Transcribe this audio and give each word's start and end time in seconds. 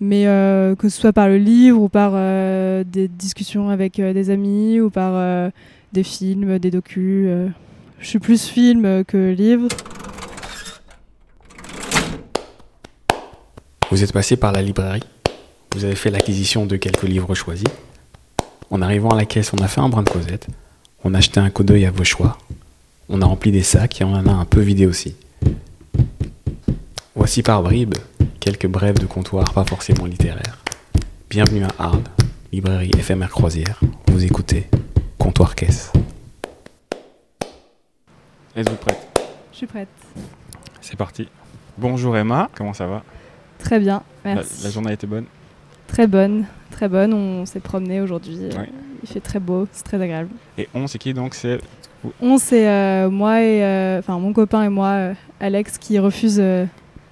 Mais 0.00 0.26
euh, 0.26 0.76
que 0.76 0.88
ce 0.88 1.00
soit 1.00 1.12
par 1.12 1.28
le 1.28 1.38
livre 1.38 1.80
ou 1.80 1.88
par 1.88 2.12
euh, 2.14 2.84
des 2.84 3.08
discussions 3.08 3.68
avec 3.68 3.98
euh, 3.98 4.12
des 4.12 4.30
amis 4.30 4.80
ou 4.80 4.90
par 4.90 5.50
des 5.92 6.02
films, 6.02 6.58
des 6.58 6.70
docus. 6.70 7.28
Je 7.98 8.06
suis 8.06 8.18
plus 8.18 8.46
film 8.46 9.04
que 9.04 9.32
livre. 9.32 9.68
Vous 13.90 14.04
êtes 14.04 14.12
passé 14.12 14.36
par 14.36 14.52
la 14.52 14.62
librairie. 14.62 15.02
Vous 15.74 15.84
avez 15.84 15.94
fait 15.94 16.10
l'acquisition 16.10 16.66
de 16.66 16.76
quelques 16.76 17.02
livres 17.02 17.34
choisis. 17.34 17.68
En 18.70 18.82
arrivant 18.82 19.10
à 19.10 19.16
la 19.16 19.24
caisse, 19.24 19.52
on 19.52 19.62
a 19.62 19.68
fait 19.68 19.80
un 19.80 19.88
brin 19.88 20.02
de 20.02 20.10
causette. 20.10 20.46
On 21.04 21.14
a 21.14 21.20
jeté 21.20 21.40
un 21.40 21.50
coup 21.50 21.64
d'œil 21.64 21.86
à 21.86 21.90
vos 21.90 22.04
choix. 22.04 22.38
On 23.08 23.22
a 23.22 23.26
rempli 23.26 23.50
des 23.50 23.62
sacs 23.62 24.00
et 24.00 24.04
on 24.04 24.12
en 24.12 24.26
a 24.26 24.32
un 24.32 24.44
peu 24.44 24.60
vidé 24.60 24.86
aussi. 24.86 25.16
Voici 27.14 27.42
par 27.42 27.62
bribes 27.62 27.94
quelques 28.48 28.66
brèves 28.66 28.98
de 28.98 29.04
comptoir 29.04 29.52
pas 29.52 29.64
forcément 29.64 30.06
littéraires. 30.06 30.56
Bienvenue 31.28 31.64
à 31.64 31.68
Arles, 31.78 32.00
librairie 32.50 32.90
éphémère 32.96 33.28
croisière. 33.28 33.78
Vous 34.06 34.24
écoutez 34.24 34.70
Comptoir 35.18 35.54
Caisse. 35.54 35.92
Êtes-vous 38.56 38.76
prête? 38.76 39.06
Je 39.52 39.56
suis 39.58 39.66
prête. 39.66 39.88
C'est 40.80 40.96
parti. 40.96 41.28
Bonjour 41.76 42.16
Emma, 42.16 42.48
comment 42.54 42.72
ça 42.72 42.86
va? 42.86 43.02
Très 43.58 43.78
bien, 43.80 44.02
la, 44.24 44.36
merci. 44.36 44.64
la 44.64 44.70
journée 44.70 44.90
a 44.92 44.94
été 44.94 45.06
bonne? 45.06 45.26
Très 45.86 46.06
bonne, 46.06 46.46
très 46.70 46.88
bonne. 46.88 47.12
On 47.12 47.44
s'est 47.44 47.60
promené 47.60 48.00
aujourd'hui. 48.00 48.38
euh, 48.40 48.58
Ouais. 48.58 48.70
Il 49.02 49.08
fait 49.10 49.20
très 49.20 49.40
beau, 49.40 49.68
c'est 49.72 49.84
très 49.84 50.00
agréable. 50.00 50.30
Et 50.56 50.70
on, 50.72 50.86
c'est 50.86 50.96
qui 50.96 51.12
donc? 51.12 51.34
C'est 51.34 51.58
On, 52.22 52.38
c'est 52.38 52.66
euh, 52.66 53.10
moi 53.10 53.42
et 53.42 53.62
euh, 53.62 53.98
enfin 53.98 54.18
mon 54.18 54.32
copain 54.32 54.62
et 54.62 54.70
moi, 54.70 54.88
euh, 54.88 55.14
Alex, 55.38 55.76
qui 55.76 55.98
refuse 55.98 56.38
euh, 56.40 56.64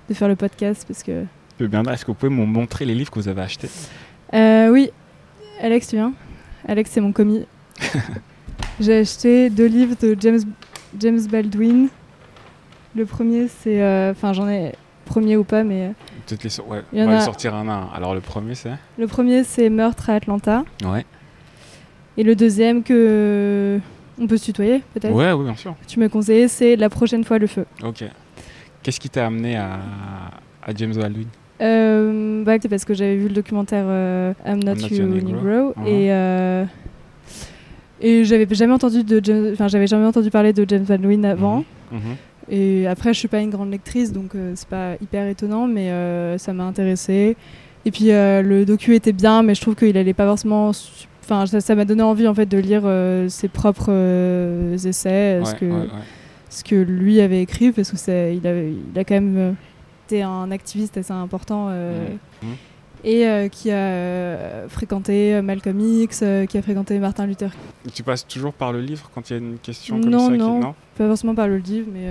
de 0.09 0.15
faire 0.15 0.28
le 0.28 0.37
podcast 0.37 0.84
parce 0.87 1.02
que. 1.02 1.24
peu 1.59 1.66
bien. 1.66 1.83
Est-ce 1.84 2.05
que 2.05 2.10
vous 2.10 2.14
pouvez 2.14 2.33
me 2.34 2.45
montrer 2.45 2.84
les 2.84 2.95
livres 2.95 3.10
que 3.10 3.19
vous 3.19 3.28
avez 3.28 3.42
achetés? 3.42 3.69
Euh, 4.34 4.69
oui, 4.70 4.91
Alex, 5.60 5.88
tu 5.88 5.97
viens? 5.97 6.12
Alex, 6.67 6.91
c'est 6.92 7.00
mon 7.00 7.12
commis. 7.12 7.47
J'ai 8.81 8.98
acheté 8.98 9.50
deux 9.50 9.66
livres 9.66 9.94
de 10.00 10.16
James, 10.20 10.41
James 10.98 11.20
Baldwin. 11.31 11.89
Le 12.94 13.06
premier, 13.06 13.48
c'est. 13.48 13.81
euh, 13.83 14.11
Enfin, 14.12 14.33
j'en 14.33 14.48
ai. 14.48 14.72
Premier 15.05 15.36
ou 15.36 15.44
pas, 15.44 15.62
mais. 15.62 15.83
euh, 15.86 15.91
Peut-être 16.27 16.42
les, 16.44 16.61
ouais, 16.61 16.83
y 16.92 17.00
on 17.03 17.06
va 17.06 17.19
a- 17.19 17.20
sortir 17.20 17.55
un 17.55 17.69
à 17.69 17.72
un. 17.72 17.88
Alors 17.94 18.14
le 18.14 18.20
premier 18.20 18.55
c'est? 18.56 18.72
Le 18.98 19.06
premier, 19.06 19.44
c'est 19.44 19.70
Meurtre 19.70 20.11
à 20.11 20.14
Atlanta. 20.14 20.64
Ouais. 20.84 21.05
Et 22.16 22.22
le 22.25 22.34
deuxième, 22.34 22.83
que. 22.83 23.78
On 24.19 24.27
peut 24.27 24.36
se 24.38 24.47
tutoyer, 24.47 24.83
peut-être? 24.94 25.12
Ouais, 25.14 25.31
oui, 25.33 25.44
bien 25.44 25.55
sûr. 25.55 25.77
Tu 25.86 26.00
m'as 26.00 26.09
conseillé, 26.09 26.48
c'est 26.48 26.75
La 26.77 26.88
prochaine 26.88 27.22
fois 27.22 27.38
le 27.38 27.47
feu. 27.47 27.66
Ok. 27.84 28.03
Qu'est-ce 28.87 29.01
qui 29.01 29.11
t'a 29.11 29.27
amené 29.27 29.56
à, 29.56 29.81
à 30.62 30.73
James 30.77 30.92
Baldwin 30.95 31.27
Euh, 31.61 32.45
bah, 32.45 32.53
c'est 32.62 32.69
parce 32.69 32.84
que 32.84 32.95
j'avais 32.95 33.17
vu 33.17 33.27
le 33.27 33.34
documentaire 33.34 33.83
euh, 33.89 34.33
I'm 34.47 34.62
Not, 34.62 34.75
Not 34.77 34.87
You 34.93 34.97
Your 35.09 35.25
Negro, 35.25 35.75
et 35.84 36.12
euh, 36.12 36.65
et 38.01 38.25
j'avais 38.25 38.47
jamais 38.53 38.75
entendu 38.75 39.03
de 39.03 39.20
James- 39.25 39.51
enfin 39.55 39.67
j'avais 39.67 39.89
jamais 39.89 40.06
entendu 40.06 40.31
parler 40.31 40.53
de 40.53 40.65
James 40.69 40.84
Baldwin 40.84 41.25
avant. 41.25 41.65
Mhm. 41.91 42.01
et 42.48 42.87
après 42.87 43.12
je 43.12 43.19
suis 43.19 43.27
pas 43.27 43.41
une 43.41 43.51
grande 43.51 43.73
lectrice 43.73 44.12
donc 44.12 44.37
euh, 44.37 44.53
c'est 44.55 44.69
pas 44.69 44.95
hyper 45.03 45.27
étonnant 45.27 45.67
mais 45.67 45.91
euh, 45.91 46.39
ça 46.39 46.53
m'a 46.53 46.62
intéressé 46.65 47.37
et 47.84 47.91
puis 47.91 48.06
le 48.11 48.62
docu 48.65 48.95
était 48.95 49.12
bien 49.12 49.43
mais 49.43 49.56
je 49.56 49.61
trouve 49.62 49.75
qu'il 49.75 49.97
allait 49.97 50.15
pas 50.15 50.27
forcément 50.27 50.71
enfin 51.25 51.45
ça 51.47 51.75
m'a 51.75 51.84
donné 51.84 52.03
envie 52.03 52.28
en 52.28 52.34
fait 52.34 52.47
de 52.47 52.59
lire 52.59 52.83
euh, 52.84 53.28
ses 53.28 53.48
propres 53.48 53.87
euh, 53.91 54.75
essais 54.77 55.41
ce 55.45 55.50
Ouais, 55.53 55.59
que 55.59 55.65
ouais, 55.67 55.73
ouais. 55.73 55.87
Ce 56.57 56.65
que 56.65 56.75
lui 56.77 57.21
avait 57.21 57.43
écrit 57.43 57.73
parce 57.73 57.91
que 57.91 57.97
c'est 57.97 58.37
il, 58.37 58.47
avait- 58.47 58.73
il 58.73 58.99
a 58.99 59.05
quand 59.05 59.15
même 59.15 59.37
euh, 59.37 59.53
été 60.07 60.23
un 60.23 60.51
activiste 60.51 60.97
assez 60.97 61.12
important 61.12 61.67
euh, 61.71 62.07
et 63.05 63.27
euh, 63.27 63.49
qui 63.49 63.71
a 63.71 64.69
fréquenté 64.69 65.41
Malcolm 65.43 65.79
X, 65.81 66.25
qui 66.49 66.59
a 66.59 66.62
fréquenté 66.62 66.99
Martin 66.99 67.27
Luther. 67.27 67.51
Tu 67.95 68.03
passes 68.03 68.27
toujours 68.27 68.53
par 68.53 68.73
le 68.73 68.81
livre 68.81 69.11
quand 69.15 69.29
il 69.31 69.33
y 69.34 69.37
a 69.37 69.39
une 69.39 69.59
question 69.59 70.01
comme 70.01 70.11
Non, 70.11 70.27
ça 70.27 70.33
qui- 70.33 70.39
non. 70.39 70.61
non 70.61 70.75
Pas 70.97 71.06
forcément 71.06 71.34
par 71.34 71.47
le 71.49 71.59
livre, 71.59 71.89
mais 71.93 72.09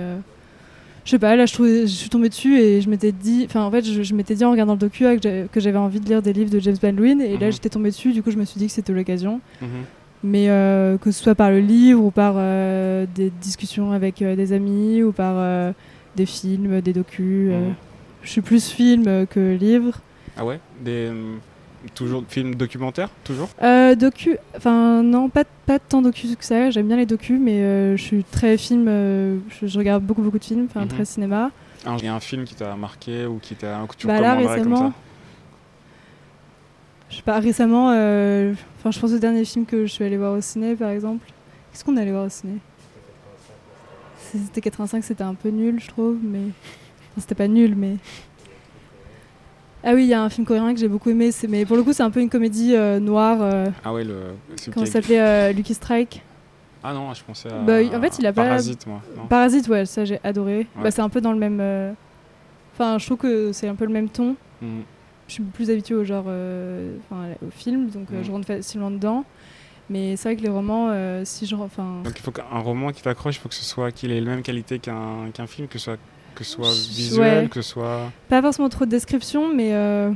je 1.04 1.10
sais 1.10 1.18
pas. 1.18 1.36
Là, 1.36 1.46
je, 1.46 1.52
trouvais- 1.54 1.82
je 1.82 1.92
suis 1.92 2.08
tombée 2.08 2.28
dessus 2.28 2.58
et 2.58 2.80
je 2.80 2.88
m'étais 2.88 3.12
dit, 3.12 3.44
enfin 3.48 3.62
en 3.64 3.70
fait, 3.70 3.84
je, 3.84 4.02
je 4.02 4.14
m'étais 4.14 4.34
dit 4.34 4.44
en 4.44 4.50
regardant 4.52 4.72
le 4.74 4.78
docu 4.78 5.04
là, 5.04 5.16
que 5.16 5.22
j'avais- 5.22 5.48
que 5.52 5.60
j'avais 5.60 5.78
envie 5.78 6.00
de 6.00 6.06
lire 6.08 6.22
des 6.22 6.32
livres 6.32 6.50
de 6.50 6.60
James 6.60 6.76
Baldwin 6.80 7.20
et 7.20 7.36
là 7.36 7.46
Mhm. 7.46 7.52
j'étais 7.52 7.68
tombée 7.68 7.90
dessus. 7.90 8.12
Du 8.12 8.22
coup, 8.22 8.30
je 8.30 8.36
me 8.38 8.44
suis 8.44 8.58
dit 8.58 8.66
que 8.66 8.72
c'était 8.72 8.92
l'occasion. 8.92 9.40
Mhm. 9.60 9.68
Mais 10.26 10.48
euh, 10.50 10.98
que 10.98 11.12
ce 11.12 11.22
soit 11.22 11.36
par 11.36 11.50
le 11.50 11.60
livre 11.60 12.02
ou 12.02 12.10
par 12.10 12.34
euh, 12.36 13.06
des 13.14 13.30
discussions 13.30 13.92
avec 13.92 14.20
euh, 14.22 14.34
des 14.34 14.52
amis 14.52 15.02
ou 15.04 15.12
par 15.12 15.34
des 16.16 16.26
films, 16.26 16.80
des 16.80 16.92
docus. 16.92 17.50
je 18.22 18.28
suis 18.28 18.40
plus 18.40 18.68
film 18.70 19.26
que 19.26 19.54
livre. 19.54 20.00
Ah 20.36 20.44
ouais? 20.44 20.58
Des 20.80 21.10
toujours 21.94 22.24
films 22.28 22.56
documentaires 22.56 23.10
toujours? 23.22 23.48
Docu, 23.96 24.36
enfin 24.56 25.02
non, 25.02 25.28
pas, 25.28 25.44
pas 25.66 25.78
tant 25.78 26.02
docu 26.02 26.26
que 26.36 26.44
ça. 26.44 26.70
J'aime 26.70 26.88
bien 26.88 26.96
les 26.96 27.06
docus, 27.06 27.38
mais 27.40 27.96
je 27.96 28.02
suis 28.02 28.24
très 28.24 28.58
film. 28.58 28.86
je, 28.86 29.66
je 29.66 29.78
regarde 29.78 30.02
beaucoup 30.02 30.22
beaucoup 30.22 30.38
de 30.40 30.44
films, 30.44 30.66
enfin 30.68 30.82
Mhm. 30.82 30.88
très 30.88 31.04
cinéma. 31.04 31.50
Il 31.98 32.04
y 32.04 32.08
a 32.08 32.14
un 32.14 32.20
film 32.20 32.44
qui 32.44 32.56
t'a 32.56 32.74
marqué 32.74 33.26
ou 33.26 33.38
qui 33.40 33.54
t'a 33.54 33.78
que 33.88 33.94
tu 33.96 34.08
Bah 34.08 34.20
là 34.20 34.34
comme 34.36 34.46
récemment, 34.48 34.76
ça? 34.90 34.92
Je 37.10 37.16
sais 37.16 37.22
pas 37.22 37.38
récemment. 37.38 37.90
euh, 37.92 38.52
Enfin, 38.78 38.90
je 38.90 39.00
pense 39.00 39.12
au 39.12 39.18
dernier 39.18 39.44
film 39.44 39.66
que 39.66 39.86
je 39.86 39.92
suis 39.92 40.04
allée 40.04 40.16
voir 40.16 40.32
au 40.34 40.40
ciné, 40.40 40.74
par 40.76 40.90
exemple. 40.90 41.26
Qu'est-ce 41.72 41.84
qu'on 41.84 41.96
allait 41.96 42.10
voir 42.12 42.24
au 42.26 42.28
ciné? 42.28 42.54
C'était 44.32 44.60
85, 44.60 45.02
c'était 45.04 45.22
un 45.24 45.34
peu 45.34 45.48
nul, 45.50 45.80
je 45.80 45.88
trouve, 45.88 46.16
mais 46.22 46.38
enfin, 47.12 47.20
c'était 47.20 47.34
pas 47.34 47.48
nul, 47.48 47.74
mais. 47.76 47.96
Ah 49.84 49.92
oui, 49.94 50.04
il 50.04 50.08
y 50.08 50.14
a 50.14 50.22
un 50.22 50.28
film 50.28 50.44
coréen 50.46 50.74
que 50.74 50.80
j'ai 50.80 50.88
beaucoup 50.88 51.10
aimé, 51.10 51.30
c'est- 51.30 51.46
mais 51.46 51.64
pour 51.64 51.76
le 51.76 51.82
coup, 51.84 51.92
c'est 51.92 52.02
un 52.02 52.10
peu 52.10 52.20
une 52.20 52.28
comédie 52.30 52.74
euh, 52.74 52.98
noire. 52.98 53.38
euh, 53.40 53.66
Ah 53.84 53.92
ouais, 53.92 54.02
le. 54.04 54.16
comment 54.72 54.84
ça 54.86 54.92
s'appelait 54.92 55.52
Lucky 55.52 55.74
Strike? 55.74 56.22
Ah 56.82 56.92
non, 56.92 57.12
je 57.14 57.22
pensais 57.24 57.52
à. 57.52 57.58
Bah, 57.58 57.78
en 57.94 58.00
fait, 58.00 58.18
il 58.18 58.26
a 58.26 58.32
pas- 58.32 58.42
Parasite, 58.44 58.86
moi. 58.86 59.00
non 59.16 59.26
Parasite, 59.26 59.68
ouais, 59.68 59.86
ça 59.86 60.04
j'ai 60.04 60.18
adoré. 60.24 60.58
Ouais. 60.58 60.66
Bah, 60.84 60.90
c'est 60.90 61.02
un 61.02 61.08
peu 61.08 61.20
dans 61.20 61.32
le 61.32 61.38
même. 61.38 61.94
Enfin, 62.74 62.98
je 62.98 63.06
trouve 63.06 63.18
que 63.18 63.52
c'est 63.52 63.68
un 63.68 63.74
peu 63.74 63.84
le 63.86 63.92
même 63.92 64.08
ton. 64.08 64.36
Mhm. 64.60 64.82
Je 65.28 65.32
suis 65.34 65.42
plus 65.42 65.70
habituée 65.70 65.94
au 65.94 66.04
genre, 66.04 66.26
euh, 66.28 66.96
enfin, 67.10 67.30
au 67.46 67.50
film, 67.50 67.88
donc 67.90 68.08
euh, 68.12 68.18
Mhm. 68.18 68.24
je 68.24 68.30
rentre 68.30 68.46
facilement 68.46 68.90
dedans. 68.90 69.24
Mais 69.90 70.16
c'est 70.16 70.28
vrai 70.30 70.36
que 70.36 70.42
les 70.42 70.48
romans, 70.48 70.88
euh, 70.90 71.22
si 71.24 71.46
je, 71.46 71.54
enfin, 71.54 72.00
Donc 72.04 72.14
il 72.18 72.22
faut 72.22 72.32
qu'un 72.32 72.42
roman 72.58 72.90
qui 72.92 73.02
t'accroche, 73.02 73.36
il 73.36 73.38
faut 73.38 73.48
que 73.48 73.54
ce 73.54 73.64
soit 73.64 73.92
qu'il 73.92 74.10
ait 74.12 74.20
la 74.20 74.30
même 74.30 74.42
qualité 74.42 74.78
qu'un 74.80 75.30
qu'un 75.32 75.46
film, 75.46 75.68
que 75.68 75.78
ce 75.78 75.84
soit 75.86 75.96
que 76.34 76.44
ce 76.44 76.52
soit 76.52 76.68
Ouais. 76.70 76.74
visuel, 76.90 77.48
que 77.48 77.62
ce 77.62 77.70
soit 77.70 78.10
pas 78.28 78.42
forcément 78.42 78.68
trop 78.68 78.84
de 78.84 78.90
description, 78.90 79.52
mais 79.54 79.74
euh, 79.74 80.10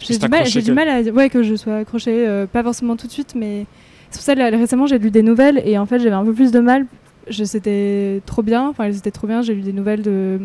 j'ai 0.00 0.18
du 0.18 0.28
mal, 0.28 0.46
j'ai 0.46 0.60
du 0.60 0.66
quel- 0.66 0.74
mal 0.74 0.88
à, 0.88 1.00
ouais, 1.02 1.30
que 1.30 1.42
je 1.42 1.54
sois 1.54 1.76
accrochée, 1.78 2.26
euh, 2.28 2.46
pas 2.46 2.62
forcément 2.62 2.96
tout 2.96 3.06
de 3.06 3.12
suite, 3.12 3.34
mais 3.34 3.66
c'est 4.10 4.18
pour 4.18 4.22
ça 4.24 4.34
là, 4.34 4.50
récemment 4.50 4.86
j'ai 4.86 4.98
lu 4.98 5.10
des 5.10 5.22
nouvelles 5.22 5.62
et 5.64 5.78
en 5.78 5.86
fait 5.86 5.98
j'avais 5.98 6.14
un 6.14 6.24
peu 6.24 6.32
plus 6.32 6.52
de 6.52 6.60
mal. 6.60 6.86
C'était 7.30 8.20
trop 8.26 8.42
bien, 8.42 8.68
enfin 8.68 8.84
elles 8.84 8.96
étaient 8.96 9.10
trop 9.12 9.26
bien. 9.28 9.40
J'ai 9.42 9.54
lu 9.54 9.60
des 9.62 9.72
nouvelles 9.72 10.02
de, 10.02 10.40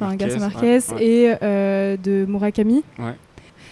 enfin 0.00 0.16
Garcia 0.16 0.38
Marquez 0.40 0.78
ouais. 0.94 1.04
et 1.04 1.34
euh, 1.42 1.96
de 1.96 2.24
Murakami. 2.28 2.82
Ouais. 2.98 3.14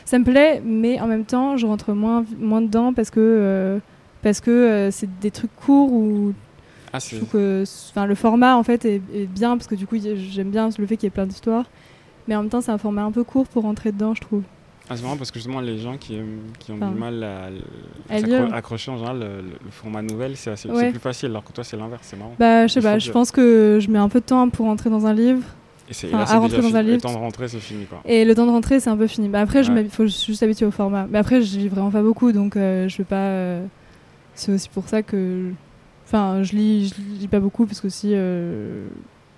Ça 0.05 0.19
me 0.19 0.25
plaît, 0.25 0.63
mais 0.65 1.01
en 1.01 1.07
même 1.07 1.25
temps 1.25 1.57
je 1.57 1.67
rentre 1.67 1.93
moins 1.93 2.25
moins 2.39 2.63
dedans 2.63 2.93
parce 2.93 3.11
que 3.11 3.21
euh, 3.21 3.79
parce 4.23 4.41
que 4.41 4.51
euh, 4.51 4.91
c'est 4.91 5.09
des 5.21 5.31
trucs 5.31 5.55
courts 5.57 5.93
où 5.93 6.33
Ah, 6.93 6.99
je 7.01 7.17
trouve 7.17 7.29
que 7.31 7.65
le 8.07 8.15
format 8.15 8.57
en 8.57 8.63
fait 8.63 8.85
est, 8.85 9.03
est 9.15 9.27
bien 9.27 9.57
parce 9.57 9.67
que 9.67 9.75
du 9.75 9.87
coup 9.87 9.97
j'aime 9.99 10.51
bien 10.51 10.69
le 10.79 10.87
fait 10.87 10.97
qu'il 10.97 11.07
y 11.07 11.09
ait 11.09 11.11
plein 11.11 11.27
d'histoires. 11.27 11.65
Mais 12.29 12.35
en 12.35 12.41
même 12.43 12.51
temps, 12.51 12.61
c'est 12.61 12.73
un 12.73 12.79
format 12.79 13.05
un 13.05 13.13
peu 13.13 13.23
court 13.23 13.47
pour 13.47 13.63
rentrer 13.63 13.93
dedans, 13.93 14.13
je 14.13 14.21
trouve. 14.21 14.43
ah, 14.91 14.97
c'est 14.97 15.03
marrant 15.05 15.17
parce 15.17 15.31
que 15.31 15.39
justement 15.39 15.61
les 15.61 15.79
gens 15.79 15.97
qui, 15.97 16.19
qui 16.59 16.73
ont 16.73 16.77
Enfin, 16.77 16.91
du 16.91 16.99
mal 16.99 17.23
à, 17.23 17.51
à 18.13 18.19
s'accro- 18.19 18.27
lire. 18.27 18.53
accrocher 18.53 18.91
en 18.91 18.97
général, 18.97 19.19
le, 19.21 19.27
le 19.65 19.71
format 19.71 20.03
nouvelle, 20.03 20.37
c'est 20.37 20.67
Ouais. 20.69 20.91
plus 20.91 20.99
facile, 20.99 21.29
alors 21.31 21.45
que 21.45 21.53
toi 21.53 21.63
c'est 21.63 21.77
l'inverse, 21.77 22.03
c'est 22.03 22.17
marrant. 22.17 22.35
Bah, 22.37 22.67
je 22.67 22.73
sais 22.73 22.81
pas, 22.81 22.99
je 22.99 23.13
pense 23.13 23.31
que 23.31 23.79
je 23.81 23.89
mets 23.89 24.01
un 24.01 24.09
peu 24.09 24.19
de 24.19 24.25
temps 24.25 24.49
pour 24.49 24.67
rentrer 24.67 24.91
dans 24.91 25.07
un 25.07 25.15
livre. 25.15 25.43
Et, 25.89 25.95
c'est, 25.95 26.09
et 26.09 26.15
enfin, 26.15 26.19
là, 26.19 26.23
à 26.23 26.27
c'est 26.27 26.33
déjà 26.35 26.41
rentrer 26.41 26.57
dans 26.59 26.63
fini. 26.69 26.79
un 26.79 26.83
livre, 26.83 26.95
Le 26.97 27.01
temps 27.01 27.13
de 27.13 27.19
rentrer, 27.19 27.49
c'est 27.49 27.61
fini 27.61 27.85
quoi. 27.87 28.01
Et 28.05 28.25
le 28.25 28.35
temps 28.35 28.47
de 28.47 28.51
rentrer, 28.51 28.81
c'est 28.81 28.91
un 28.91 28.97
peu 28.97 29.07
fini. 29.07 29.29
Bah, 29.29 29.41
après, 29.41 29.63
je 29.63 29.73
Ouais. 29.73 29.83
il 29.83 29.91
faut 29.91 30.05
juste 30.07 30.35
s'habituer 30.35 30.67
au 30.67 30.71
format. 30.71 31.07
Mais 31.11 31.19
après, 31.19 31.43
je 31.43 31.59
lis 31.59 31.69
vraiment 31.69 31.91
pas 31.91 32.03
beaucoup, 32.03 32.33
donc 32.33 32.57
euh, 32.57 32.89
je 32.89 32.97
vais 32.99 33.05
pas. 33.05 33.17
euh, 33.17 33.65
C'est 34.35 34.53
aussi 34.53 34.69
pour 34.69 34.89
ça 34.89 35.03
que. 35.03 35.51
Enfin, 36.07 36.43
je 36.43 36.53
lis, 36.55 36.89
je 36.89 37.21
lis 37.21 37.29
pas 37.29 37.41
beaucoup 37.41 37.67
parce 37.67 37.81
que 37.81 37.89
si. 37.89 38.11
euh, 38.15 38.87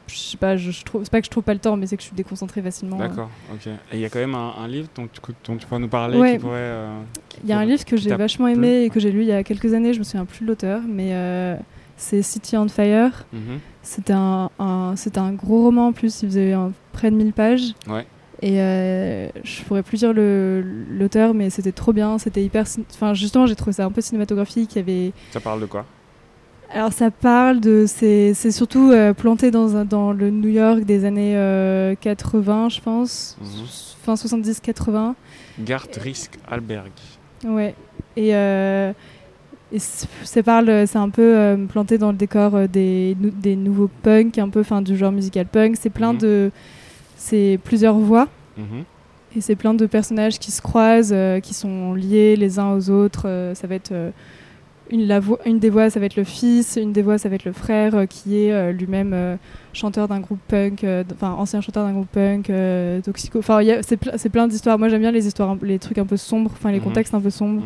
Je 0.06 0.16
sais 0.16 0.36
pas, 0.38 0.56
je, 0.56 0.70
je 0.70 0.84
trouve. 0.84 1.04
C'est 1.04 1.10
pas 1.12 1.20
que 1.20 1.26
je 1.26 1.30
trouve 1.30 1.42
pas 1.44 1.52
le 1.52 1.60
temps, 1.60 1.76
mais 1.76 1.86
c'est 1.86 1.96
que 1.96 2.02
je 2.02 2.06
suis 2.08 2.16
déconcentrée 2.16 2.62
facilement. 2.62 2.96
D'accord, 2.96 3.28
ok. 3.52 3.66
Et 3.66 3.72
il 3.94 4.00
y 4.00 4.04
a 4.06 4.08
quand 4.08 4.18
même 4.20 4.34
un, 4.34 4.54
un 4.58 4.66
livre 4.66 4.88
dont, 4.96 5.06
tu- 5.06 5.20
dont 5.44 5.56
tu 5.58 5.66
pourrais 5.66 5.80
nous 5.80 5.88
parler 5.88 6.18
Ouais. 6.18 6.32
qui 6.32 6.38
pourrait. 6.38 6.54
euh, 6.56 6.98
Il 7.44 7.50
y 7.50 7.52
a 7.52 7.58
un 7.58 7.64
livre 7.66 7.84
que 7.84 7.98
j'ai 7.98 8.14
vachement 8.16 8.48
aimé 8.48 8.84
et 8.84 8.90
que 8.90 9.00
j'ai 9.00 9.10
lu 9.12 9.20
il 9.20 9.28
y 9.28 9.32
a 9.32 9.42
quelques 9.44 9.74
années, 9.74 9.92
je 9.92 9.98
me 9.98 10.04
souviens 10.04 10.24
plus 10.24 10.44
de 10.44 10.46
l'auteur, 10.46 10.80
mais 10.88 11.10
euh, 11.12 11.56
c'est 11.98 12.22
City 12.22 12.56
on 12.56 12.68
Fire. 12.68 13.26
Mhm. 13.34 13.58
C'était 13.82 14.14
un, 14.14 14.48
un- 14.58 14.94
un 15.16 15.32
gros 15.32 15.64
roman 15.64 15.88
en 15.88 15.92
plus, 15.92 16.22
il 16.22 16.28
faisait 16.30 16.52
un- 16.54 16.72
près 16.92 17.10
de 17.10 17.16
1000 17.16 17.32
pages. 17.34 17.74
Ouais. 17.86 18.06
Et 18.40 18.60
euh, 18.60 19.28
je 19.44 19.62
pourrais 19.64 19.82
plus 19.82 19.98
dire 19.98 20.12
le- 20.12 20.62
l'auteur, 20.90 21.34
mais 21.34 21.50
c'était 21.50 21.72
trop 21.72 21.92
bien, 21.92 22.18
c'était 22.18 22.42
hyper. 22.44 22.64
Enfin, 22.94 23.12
justement, 23.12 23.46
j'ai 23.46 23.56
trouvé 23.56 23.72
ça 23.72 23.84
un 23.84 23.90
peu 23.90 24.00
cinématographique. 24.00 24.74
Il 24.74 24.78
y 24.78 24.80
avait. 24.80 25.12
Ça 25.32 25.40
parle 25.40 25.60
de 25.60 25.66
quoi? 25.66 25.84
Alors 26.70 26.92
ça 26.92 27.10
parle 27.10 27.60
de, 27.60 27.86
c'est 27.88 28.34
surtout 28.52 28.90
euh, 28.92 29.14
planté 29.14 29.50
dans, 29.50 29.84
dans 29.86 30.12
le 30.12 30.28
New 30.30 30.50
York 30.50 30.80
des 30.84 31.06
années 31.06 31.32
euh, 31.34 31.94
80, 31.98 32.68
je 32.68 32.80
pense, 32.82 33.38
Mhm. 33.40 33.64
fin 34.02 34.14
70-80. 34.16 35.14
Gart 35.60 35.86
Risk 35.98 36.32
Alberg. 36.46 36.90
Ouais. 37.46 37.74
Et, 38.16 38.34
euh, 38.36 38.92
et 39.72 39.78
c- 39.78 40.06
ça 40.24 40.42
parle, 40.42 40.86
c'est 40.86 40.98
un 40.98 41.10
peu 41.10 41.36
euh, 41.36 41.56
planté 41.66 41.98
dans 41.98 42.10
le 42.10 42.16
décor 42.16 42.54
euh, 42.54 42.66
des, 42.66 43.16
nou- 43.20 43.30
des 43.30 43.56
nouveaux 43.56 43.90
punks, 44.02 44.38
un 44.38 44.48
peu, 44.48 44.62
du 44.82 44.96
genre 44.96 45.12
musical 45.12 45.46
punk. 45.46 45.76
C'est 45.78 45.90
plein 45.90 46.12
Mhm. 46.14 46.18
de, 46.18 46.50
c'est 47.16 47.58
plusieurs 47.64 47.96
voix. 47.98 48.28
Mhm. 48.56 48.84
Et 49.36 49.40
c'est 49.42 49.56
plein 49.56 49.74
de 49.74 49.84
personnages 49.86 50.38
qui 50.38 50.50
se 50.50 50.62
croisent, 50.62 51.12
euh, 51.12 51.40
qui 51.40 51.52
sont 51.54 51.92
liés 51.94 52.34
les 52.36 52.58
uns 52.58 52.72
aux 52.72 52.88
autres. 52.90 53.24
Euh, 53.26 53.54
ça 53.54 53.66
va 53.66 53.74
être 53.74 53.92
euh, 53.92 54.10
une, 54.90 55.06
la 55.06 55.20
vo- 55.20 55.38
une 55.44 55.58
des 55.58 55.68
voix, 55.68 55.90
ça 55.90 56.00
va 56.00 56.06
être 56.06 56.16
le 56.16 56.24
fils, 56.24 56.78
une 56.80 56.92
des 56.94 57.02
voix, 57.02 57.18
ça 57.18 57.28
va 57.28 57.34
être 57.34 57.44
le 57.44 57.52
frère, 57.52 58.08
qui 58.08 58.38
est 58.38 58.72
lui-même 58.72 59.14
chanteur 59.74 60.08
d'un 60.08 60.20
groupe 60.20 60.38
punk, 60.48 60.86
enfin 61.14 61.32
ancien 61.32 61.60
chanteur 61.60 61.84
d'un 61.84 61.92
groupe 61.92 62.08
punk, 62.10 62.50
toxico. 63.04 63.38
Enfin, 63.40 63.60
c'est 63.82 64.00
ple- 64.00 64.14
c'est 64.16 64.30
plein 64.30 64.48
d'histoires. 64.48 64.78
Moi, 64.78 64.88
j'aime 64.88 65.02
bien 65.02 65.10
les 65.12 65.26
histoires, 65.26 65.54
les 65.62 65.78
trucs 65.78 65.98
un 65.98 66.06
peu 66.06 66.16
sombres, 66.16 66.50
enfin 66.54 66.70
les 66.72 66.78
Mhm. 66.78 66.84
contextes 66.84 67.12
un 67.12 67.20
peu 67.20 67.28
sombres. 67.28 67.62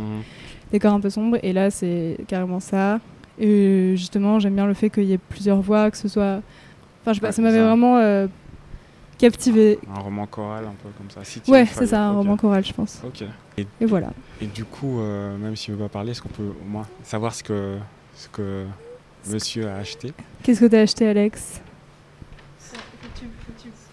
Décors 0.72 0.92
un 0.94 1.00
peu 1.00 1.10
sombres. 1.10 1.38
Et 1.42 1.52
là, 1.52 1.70
c'est 1.70 2.16
carrément 2.26 2.58
ça. 2.60 2.98
Et 3.38 3.94
justement, 3.96 4.38
j'aime 4.40 4.54
bien 4.54 4.66
le 4.66 4.74
fait 4.74 4.90
qu'il 4.90 5.04
y 5.04 5.12
ait 5.12 5.18
plusieurs 5.18 5.60
voix, 5.60 5.90
que 5.90 5.96
ce 5.96 6.08
soit. 6.08 6.40
Enfin, 7.02 7.12
je 7.12 7.14
sais 7.14 7.20
pas, 7.20 7.28
Ouais, 7.28 7.32
ça 7.32 7.42
m'avait 7.42 7.62
vraiment 7.62 7.96
euh, 7.98 8.26
captivé. 9.18 9.78
Un 9.94 10.00
roman 10.00 10.26
choral 10.26 10.64
un 10.64 10.74
peu 10.82 10.88
comme 10.98 11.10
ça. 11.10 11.24
City 11.24 11.50
Ouais, 11.50 11.62
on 11.62 11.78
c'est 11.78 11.86
ça, 11.86 12.02
un 12.06 12.12
roman 12.12 12.36
choral, 12.36 12.64
je 12.64 12.72
pense. 12.72 13.00
Ok. 13.06 13.22
Et, 13.58 13.66
Et 13.80 13.86
voilà. 13.86 14.10
et 14.40 14.46
du 14.46 14.64
coup, 14.64 15.00
euh, 15.00 15.36
même 15.38 15.56
si 15.56 15.70
ne 15.70 15.76
veut 15.76 15.82
pas 15.84 15.88
parler, 15.88 16.12
est-ce 16.12 16.22
qu'on 16.22 16.28
peut 16.28 16.52
au 16.60 16.68
moins 16.68 16.86
savoir 17.04 17.34
ce 17.34 17.42
que, 17.42 17.76
ce 18.14 18.28
que 18.28 18.64
monsieur 19.28 19.68
a 19.68 19.76
acheté? 19.76 20.12
Qu'est-ce 20.42 20.60
que 20.60 20.66
t'as 20.66 20.80
acheté, 20.82 21.06
Alex? 21.08 21.60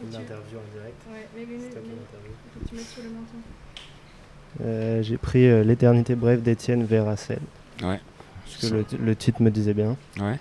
Une 0.01 0.15
interview 0.15 0.57
en 0.57 0.71
direct. 0.73 0.95
Le 2.71 2.79
Euh, 4.63 5.01
J'ai 5.03 5.17
pris 5.17 5.47
euh, 5.47 5.63
L'éternité 5.63 6.15
brève 6.15 6.41
d'Étienne 6.41 6.83
Verracel. 6.83 7.39
Ouais. 7.83 7.99
Parce 8.45 8.69
que 8.71 8.75
le, 8.75 8.85
le 9.05 9.15
titre 9.15 9.41
me 9.41 9.49
disait 9.51 9.73
bien. 9.73 9.95
Ouais. 10.19 10.37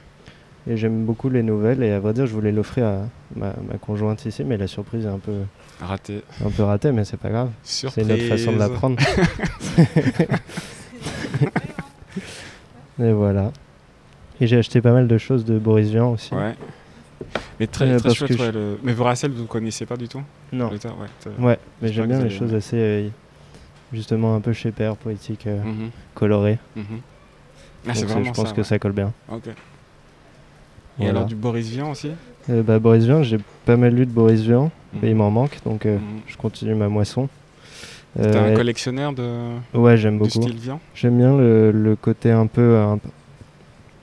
Et 0.68 0.76
j'aime 0.76 1.04
beaucoup 1.04 1.28
les 1.30 1.42
nouvelles. 1.42 1.82
Et 1.82 1.92
à 1.92 2.00
vrai 2.00 2.12
dire, 2.12 2.26
je 2.26 2.32
voulais 2.32 2.52
l'offrir 2.52 2.86
à 2.86 2.98
ma, 3.36 3.54
ma 3.70 3.78
conjointe 3.80 4.24
ici, 4.26 4.44
mais 4.44 4.56
la 4.56 4.66
surprise 4.66 5.04
est 5.06 5.08
un 5.08 5.18
peu, 5.18 5.32
Raté. 5.80 6.22
un 6.44 6.50
peu 6.50 6.62
ratée, 6.64 6.92
mais 6.92 7.04
c'est 7.04 7.16
pas 7.16 7.30
grave. 7.30 7.50
C'est 7.62 7.86
autre 7.86 8.16
façon 8.28 8.52
de 8.52 8.58
l'apprendre. 8.58 8.96
et 13.00 13.12
voilà. 13.12 13.52
Et 14.40 14.46
j'ai 14.46 14.58
acheté 14.58 14.80
pas 14.80 14.92
mal 14.92 15.08
de 15.08 15.18
choses 15.18 15.44
de 15.44 15.58
Boris 15.58 15.88
Vian 15.90 16.12
aussi. 16.12 16.34
Ouais. 16.34 16.54
Mais 17.60 17.66
très, 17.66 17.86
Euh, 17.88 17.98
très 17.98 18.14
chouette, 18.14 18.32
je- 18.32 18.50
le- 18.50 18.78
Mais 18.82 18.92
Voracel, 18.92 19.30
vous 19.32 19.42
ne 19.42 19.46
connaissez 19.48 19.84
pas 19.86 19.96
du 19.96 20.08
tout? 20.08 20.22
Non. 20.52 20.70
Ouais. 21.40 21.58
mais 21.82 21.92
j'aime 21.92 22.06
bien 22.06 22.22
les 22.22 22.30
choses 22.30 22.48
avez- 22.50 22.56
assez, 22.58 22.76
euh, 22.76 23.08
justement, 23.92 24.34
un 24.34 24.40
peu 24.40 24.52
chez 24.52 24.70
père, 24.72 24.96
poétiques, 24.96 25.46
euh, 25.46 25.62
Mhm, 25.62 25.90
colorées. 26.14 26.58
mhm. 26.76 26.84
Ah, 27.88 27.94
c'est 27.94 28.04
vraiment 28.06 28.24
je 28.24 28.32
pense 28.32 28.48
ça. 28.48 28.54
que 28.54 28.60
ouais. 28.60 28.66
ça 28.66 28.78
colle 28.78 28.92
bien. 28.92 29.12
Ok. 29.30 29.46
Et 29.48 29.54
Voilà. 30.98 31.10
alors 31.10 31.24
du 31.26 31.36
Boris 31.36 31.68
Vian 31.68 31.90
aussi? 31.92 32.10
Euh, 32.50 32.62
bah, 32.62 32.78
Boris 32.78 33.04
Vian, 33.04 33.22
j'ai 33.22 33.38
pas 33.64 33.76
mal 33.76 33.94
lu 33.94 34.04
de 34.04 34.10
Boris 34.10 34.40
Vian, 34.40 34.70
mais 35.00 35.10
il 35.10 35.16
m'en 35.16 35.30
manque, 35.30 35.58
donc 35.64 35.86
euh, 35.86 35.96
Mhm. 35.98 36.20
je 36.26 36.36
continue 36.36 36.74
ma 36.74 36.88
moisson. 36.88 37.28
T'es 38.16 38.36
un 38.36 38.54
collectionneur 38.56 39.12
de... 39.12 39.54
ouais, 39.74 39.96
j'aime 39.96 40.18
beaucoup. 40.18 40.30
style 40.30 40.56
Vian? 40.58 40.80
J'aime 40.94 41.18
bien 41.18 41.36
le, 41.36 41.70
le 41.70 41.94
côté 41.94 42.32
un 42.32 42.46
peu. 42.48 42.76
un 42.78 42.98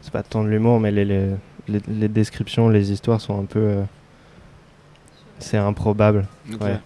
C'est 0.02 0.12
pas 0.14 0.24
tant 0.24 0.44
de 0.44 0.48
l'humour, 0.50 0.80
mais 0.80 0.92
les, 0.92 1.04
les, 1.04 1.32
les- 1.68 1.82
les 1.90 2.08
descriptions, 2.08 2.70
les 2.70 2.92
histoires 2.94 3.20
sont 3.20 3.38
un 3.42 3.46
peu. 3.46 3.78
C'est 5.40 5.58
improbable. 5.58 6.28
Ok. 6.54 6.62
Ouais. 6.62 6.80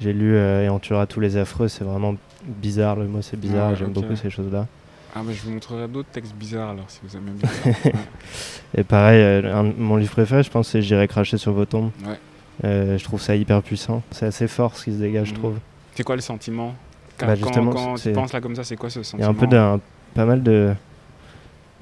J'ai 0.00 0.12
lu 0.12 0.34
euh, 0.36 0.64
Et 0.64 0.70
on 0.70 0.78
tuera 0.78 1.06
tous 1.06 1.20
les 1.20 1.36
affreux, 1.36 1.68
c'est 1.68 1.84
vraiment 1.84 2.14
bizarre, 2.46 2.96
le 2.96 3.06
mot 3.06 3.20
c'est 3.22 3.38
bizarre, 3.38 3.70
Ouais, 3.70 3.76
j'aime 3.76 3.92
beaucoup 3.92 4.16
ces 4.16 4.30
choses-là. 4.30 4.66
Ah 5.14 5.22
bah 5.24 5.32
je 5.32 5.42
vous 5.42 5.50
montrerai 5.50 5.88
d'autres 5.88 6.08
textes 6.12 6.34
bizarres 6.34 6.70
alors 6.70 6.84
si 6.88 7.00
vous 7.02 7.16
aimez 7.16 7.32
bien. 7.32 7.72
Et 8.76 8.84
pareil, 8.84 9.20
euh, 9.20 9.54
un- 9.54 9.72
mon 9.76 9.96
livre 9.96 10.12
préféré, 10.12 10.42
je 10.44 10.50
pense, 10.50 10.68
c'est 10.68 10.82
J'irai 10.82 11.08
cracher 11.08 11.36
sur 11.36 11.52
vos 11.52 11.64
tombes. 11.64 11.90
Ouais. 12.06 12.18
Euh, 12.64 12.96
je 12.98 13.04
trouve 13.04 13.20
ça 13.20 13.34
hyper 13.34 13.62
puissant. 13.62 14.02
C'est 14.12 14.26
assez 14.26 14.46
fort 14.46 14.76
ce 14.76 14.84
qui 14.84 14.92
se 14.92 14.98
dégage, 14.98 15.28
je 15.28 15.32
Mhm. 15.32 15.38
trouve. 15.38 15.54
C'est 15.96 16.04
quoi 16.04 16.14
le 16.14 16.22
sentiment? 16.22 16.74
Quand, 17.18 17.26
Bah, 17.26 17.32
quand- 17.34 17.46
justement, 17.46 17.72
quand 17.72 17.94
tu 17.96 18.12
penses 18.12 18.32
là 18.32 18.40
comme 18.40 18.54
ça, 18.54 18.62
c'est 18.64 18.76
quoi 18.76 18.88
ce 18.90 19.00
Il 19.00 19.02
y 19.02 19.04
sentiment 19.04 19.26
a 19.28 19.30
un 19.30 19.34
peu 19.34 19.46
d'un. 19.46 19.80
Pas 20.14 20.24
mal 20.24 20.42
de. 20.42 20.72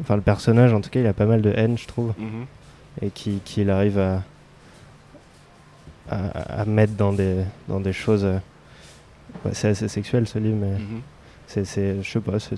Enfin, 0.01 0.17
le 0.17 0.23
personnage, 0.23 0.73
en 0.73 0.81
tout 0.81 0.91
cas, 0.91 1.01
il 1.01 1.07
a 1.07 1.13
pas 1.13 1.27
mal 1.27 1.43
de 1.43 1.53
haine, 1.55 1.77
je 1.79 1.87
trouve. 1.87 2.13
Mhm. 2.19 2.47
et 3.03 3.11
qui- 3.11 3.41
qu'il 3.45 3.71
arrive 3.71 3.99
à, 3.99 4.23
à, 6.11 6.61
à 6.61 6.65
mettre 6.65 6.95
dans 6.95 7.13
des, 7.13 7.37
dans 7.69 7.81
des 7.81 7.93
choses. 7.93 8.25
euh, 8.25 8.39
ouais, 9.45 9.51
c'est 9.53 9.69
assez 9.69 9.89
sexuel 9.89 10.27
ce 10.27 10.39
livre, 10.39 10.57
mais 10.61 10.79
Mhm. 10.79 11.01
c'est, 11.47 11.65
c'est, 11.65 12.03
je 12.03 12.11
sais 12.11 12.21
pas, 12.21 12.39
c'est, 12.39 12.55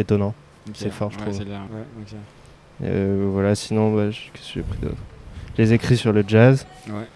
étonnant. 0.00 0.34
C'est 0.74 0.90
fort, 0.90 1.10
je 1.10 1.16
Ouais, 1.18 1.22
trouve. 1.24 1.34
c'est 1.38 1.44
bien. 1.44 1.60
Ouais, 1.72 1.84
ok. 2.00 2.14
Euh, 2.82 3.28
voilà, 3.32 3.54
sinon, 3.54 3.94
bah, 3.94 4.10
j'ai 4.10 4.30
pris 4.62 4.78
Les 5.58 5.72
écrits 5.72 5.96
sur 5.96 6.12
le 6.12 6.24
jazz, 6.26 6.66
Ouais. 6.88 7.06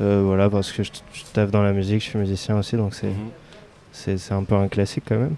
euh, 0.00 0.22
voilà, 0.24 0.50
parce 0.50 0.72
que 0.72 0.82
je, 0.82 0.90
je 1.12 1.22
taffe 1.32 1.50
dans 1.50 1.62
la 1.62 1.72
musique, 1.72 2.02
je 2.02 2.08
suis 2.10 2.18
musicien 2.18 2.58
aussi, 2.58 2.76
donc 2.76 2.94
c'est, 2.94 3.12
c'est, 3.92 4.18
c'est 4.18 4.34
un 4.34 4.42
peu 4.44 4.54
un 4.54 4.68
classique 4.68 5.04
quand 5.08 5.18
même. 5.18 5.36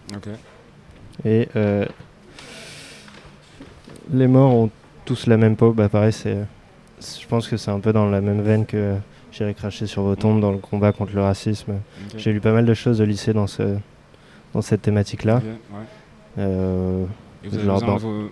Et 1.25 1.49
euh, 1.57 1.85
les 4.13 4.27
morts 4.27 4.53
ont 4.55 4.71
tous 5.05 5.27
la 5.27 5.37
même 5.37 5.57
peau. 5.57 5.73
Bah 5.73 5.89
pareil, 5.89 6.13
c'est, 6.13 6.39
je 7.01 7.27
pense 7.27 7.49
que 7.49 7.57
c'est 7.57 7.71
un 7.71 7.81
peu 7.81 7.93
dans 7.93 8.07
la 8.09 8.21
même 8.21 8.41
veine 8.43 8.67
que 8.67 8.97
J'irai 9.33 9.55
cracher 9.55 9.87
sur 9.87 10.03
vos 10.03 10.15
tombes 10.15 10.41
dans 10.41 10.53
le 10.53 10.59
combat 10.59 10.93
contre 10.93 11.15
le 11.15 11.23
racisme. 11.23 11.75
J'ai 12.17 12.33
lu 12.33 12.41
pas 12.41 12.53
mal 12.53 12.67
de 12.67 12.75
choses 12.75 13.01
au 13.01 13.05
lycée 13.05 13.33
dans, 13.33 13.47
ce, 13.47 13.77
dans 14.53 14.61
cette 14.63 14.83
thématique-là. 14.83 15.37
Ouais. 15.37 15.81
Euh, 16.39 17.05
genre 17.65 17.81
dans- 17.81 17.97
vos... 17.97 18.31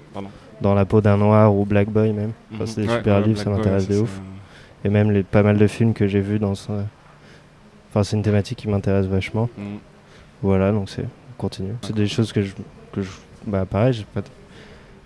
La 0.62 0.84
peau 0.84 1.00
d'un 1.00 1.16
noir 1.16 1.54
ou 1.54 1.64
Black 1.64 1.88
Boy 1.88 2.12
même. 2.12 2.32
Enfin, 2.52 2.64
Mhm. 2.64 2.66
c'est 2.66 2.80
des 2.82 2.88
Ouais, 2.88 2.96
super 2.98 3.16
ouais, 3.20 3.24
livres, 3.26 3.38
ça 3.38 3.44
Black 3.44 3.56
m'intéresse 3.58 3.88
de 3.88 3.98
ouf. 4.00 4.20
Et 4.84 4.90
même 4.90 5.10
les, 5.10 5.22
pas 5.22 5.42
mal 5.42 5.56
de 5.56 5.66
films 5.66 5.94
que 5.94 6.06
j'ai 6.06 6.20
vus 6.20 6.38
dans 6.38 6.54
ce... 6.54 6.70
Enfin, 7.90 8.04
c'est 8.04 8.16
une 8.16 8.22
thématique 8.22 8.58
qui 8.58 8.68
m'intéresse 8.68 9.06
vachement. 9.06 9.48
mhm. 9.56 9.78
Voilà, 10.42 10.70
donc 10.72 10.90
c'est... 10.90 11.02
On 11.04 11.38
continue. 11.38 11.72
C'est 11.82 11.94
des 11.94 12.06
choses 12.06 12.32
que 12.32 12.42
je... 12.42 12.52
Que 12.92 13.00
je 13.02 13.10
bah 13.46 13.64
pareil, 13.64 13.94
j'ai 13.94 14.04
pas... 14.04 14.20
de- 14.20 14.26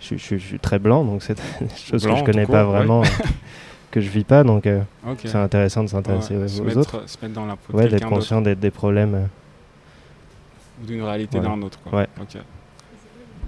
Je, 0.01 0.05
suis- 0.07 0.17
je 0.17 0.23
suis- 0.23 0.39
je 0.39 0.45
suis 0.45 0.59
très 0.59 0.77
blanc, 0.77 1.05
donc 1.05 1.23
c'est 1.23 1.35
des 1.61 1.67
choses 1.77 2.03
Blanc, 2.03 2.13
que 2.15 2.19
je 2.19 2.25
connais 2.25 2.45
pas 2.45 2.63
court, 2.63 2.71
vraiment, 2.73 3.01
que 3.95 4.01
je 4.01 4.09
vis 4.09 4.25
pas, 4.25 4.43
donc 4.43 4.67
euh, 4.67 4.81
c'est 5.23 5.35
intéressant 5.35 5.83
de 5.85 5.89
s'intéresser 5.89 6.35
Ouais, 6.35 6.43
aux, 6.43 6.47
se, 6.49 6.61
mettre, 6.61 6.79
autres. 6.79 7.03
se 7.09 7.17
mettre 7.21 7.33
dans 7.33 7.45
la 7.45 7.55
peau 7.55 7.77
Ouais, 7.77 7.87
d'être 7.87 8.05
conscient 8.09 8.41
d'être 8.41 8.59
des 8.59 8.69
problèmes. 8.71 9.15
euh. 9.15 9.25
Ou 10.81 10.85
d'une 10.85 11.01
réalité 11.01 11.39
Voilà. 11.39 11.55
d'un 11.55 11.61
autre. 11.61 11.79
Quoi. 11.81 11.99
Ouais. 11.99 12.07
Ok. 12.21 12.37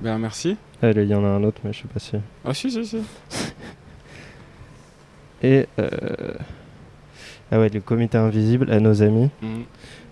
Ben 0.02 0.18
merci. 0.18 0.56
Allez, 0.82 1.04
il 1.04 1.10
y 1.10 1.16
en 1.16 1.26
a 1.26 1.28
un 1.28 1.44
autre, 1.44 1.60
mais 1.66 1.74
je 1.74 1.82
sais 1.82 1.88
pas 1.94 2.00
si... 2.00 2.16
Ah 2.46 2.54
si, 2.54 2.72
si, 2.72 2.86
si. 2.86 2.98
Et... 5.44 5.68
euh, 5.80 5.90
Ah 7.52 7.60
ouais, 7.60 7.68
le 7.70 7.82
comité 7.82 8.18
invisible 8.18 8.72
à 8.72 8.80
nos 8.80 9.02
amis. 9.04 9.30
Mhm. 9.42 9.64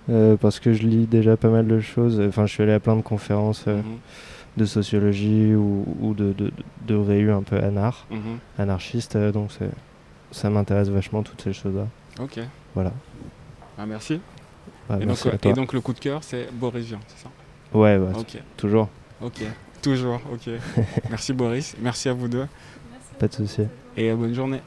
Euh, 0.10 0.36
parce 0.38 0.60
que 0.60 0.74
je 0.74 0.84
lis 0.86 1.08
déjà 1.08 1.38
pas 1.38 1.50
mal 1.50 1.66
de 1.66 1.80
choses. 1.80 2.20
Enfin, 2.28 2.46
je 2.46 2.52
suis 2.54 2.64
allé 2.64 2.74
à 2.74 2.80
plein 2.82 2.96
de 2.98 3.02
conférences 3.02 3.64
euh, 3.68 3.78
Mhm. 3.78 3.98
de 4.58 4.66
sociologie 4.66 5.56
ou, 5.56 5.86
ou 6.02 6.14
de, 6.14 6.34
de, 6.34 6.52
de 6.88 6.96
réus 6.96 7.32
un 7.32 7.42
peu 7.44 7.58
anar, 7.58 8.06
Mhm. 8.12 8.40
anarchistes. 8.60 9.16
euh, 9.16 9.32
donc, 9.32 9.52
c'est- 9.58 9.70
ça 10.32 10.50
m'intéresse 10.50 10.90
vachement, 10.90 11.24
toutes 11.24 11.42
ces 11.42 11.54
choses-là. 11.54 11.88
Ok. 12.20 12.40
Voilà. 12.74 12.92
Ah, 13.78 13.86
merci. 13.86 14.20
Bah, 14.88 14.96
et, 14.96 15.00
donc, 15.00 15.08
merci 15.08 15.28
à 15.30 15.38
toi. 15.38 15.52
et 15.52 15.54
donc 15.54 15.74
le 15.74 15.82
coup 15.82 15.94
de 15.94 16.00
cœur, 16.00 16.24
c'est 16.24 16.50
Boris 16.54 16.86
Vian, 16.86 17.00
c'est 17.08 17.24
ça? 17.24 17.30
Ouais, 17.74 17.98
bah, 17.98 18.12
toujours. 18.58 18.90
Ok. 19.22 19.42
Toujours. 19.82 20.22
Ok. 20.32 20.50
merci 21.10 21.34
Boris. 21.34 21.76
Merci 21.80 22.10
à 22.10 22.14
vous 22.14 22.28
deux. 22.28 22.48
Pas 23.20 23.28
de 23.28 23.34
souci. 23.34 23.64
Et 23.98 24.12
euh, 24.12 24.16
bonne 24.16 24.34
journée. 24.34 24.62